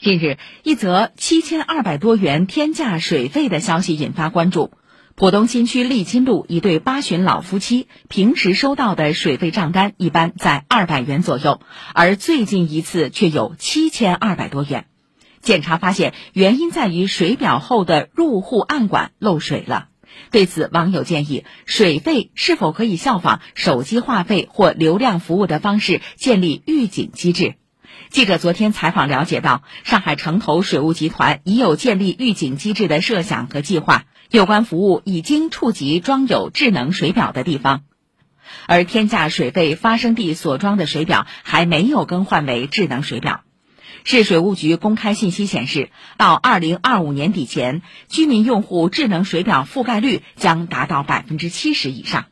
[0.00, 4.70] 近日，一则七千二百多元天价水费的消息引发关注。
[5.16, 11.60] 浦东新区利津路一对八旬老夫妻平时收到的水费账单一般在二百元左右，
[11.94, 14.86] 而最近一次却有七千二百多元。
[15.40, 19.88] 检查发现，原因在于水表后的入户暗管漏水了。
[20.30, 27.56] 对此，网友建议，水费是否可以效仿手机话费或流量服务的方式建立预警机制？
[28.10, 37.82] 记者昨天采访了解到，上海城投水务集团已有建立预警机制的设想和计划，有关服务已经触及装有智能水表的地方，
[38.66, 43.42] 而天价水费发生地所装的水表还没有更换为智能水表。
[44.04, 52.26] 市水务局公开信息显示，到二零二五年底前，居民用户智能水表覆盖率将达到百分之七十以上。